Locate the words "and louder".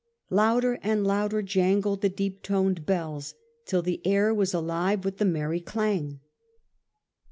0.81-1.43